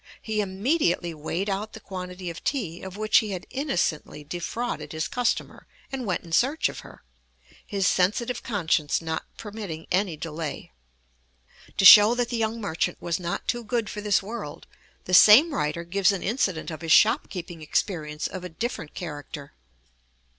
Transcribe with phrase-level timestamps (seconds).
[0.19, 5.07] He immediately weighed out the quantity of tea of which he had innocently defrauded his
[5.07, 7.03] customer and went in search of her,
[7.67, 10.71] his sensitive conscience not permitting any delay.
[11.77, 14.65] To show that the young merchant was not too good for this world,
[15.05, 19.53] the same writer gives an incident of his shop keeping experience of a different character.